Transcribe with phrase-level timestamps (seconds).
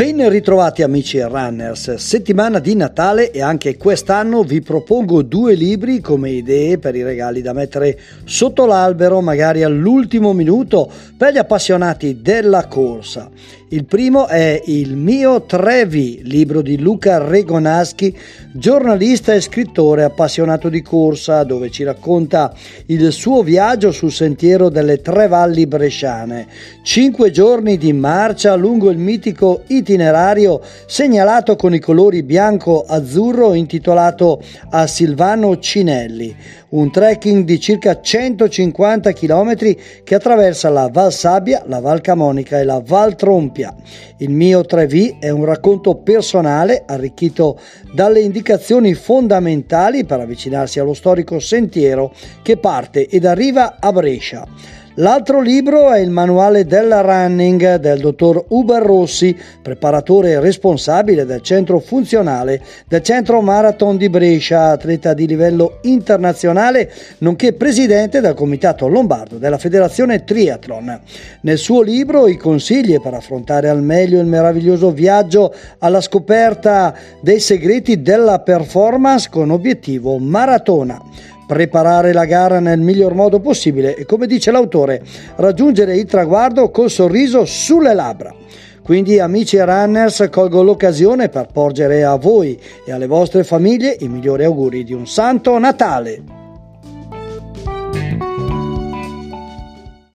[0.00, 6.30] Ben ritrovati amici runners, settimana di Natale e anche quest'anno vi propongo due libri come
[6.30, 12.66] idee per i regali da mettere sotto l'albero magari all'ultimo minuto per gli appassionati della
[12.66, 13.28] corsa.
[13.72, 18.16] Il primo è Il mio Trevi, libro di Luca Regonaschi,
[18.52, 22.52] giornalista e scrittore appassionato di corsa, dove ci racconta
[22.86, 26.48] il suo viaggio sul sentiero delle tre valli bresciane.
[26.82, 34.40] Cinque giorni di marcia lungo il mitico itinerario segnalato con i colori bianco-azzurro intitolato
[34.70, 36.34] a Silvano Cinelli,
[36.70, 39.56] un trekking di circa 150 km
[40.04, 43.74] che attraversa la Val Sabbia, la Val Camonica e la Val Trompia.
[44.18, 47.58] Il mio 3V è un racconto personale arricchito
[47.92, 52.12] dalle indicazioni fondamentali per avvicinarsi allo storico sentiero
[52.42, 54.46] che parte ed arriva a Brescia.
[54.94, 61.78] L'altro libro è il manuale della running del dottor Uber Rossi, preparatore responsabile del centro
[61.78, 69.38] funzionale del centro marathon di Brescia, atleta di livello internazionale, nonché presidente del comitato lombardo
[69.38, 71.00] della federazione triathlon.
[71.42, 77.38] Nel suo libro i consigli per affrontare al meglio il meraviglioso viaggio alla scoperta dei
[77.38, 81.00] segreti della performance con obiettivo maratona
[81.50, 85.02] preparare la gara nel miglior modo possibile e come dice l'autore
[85.34, 88.32] raggiungere il traguardo col sorriso sulle labbra.
[88.84, 94.44] Quindi amici runners colgo l'occasione per porgere a voi e alle vostre famiglie i migliori
[94.44, 96.39] auguri di un santo Natale.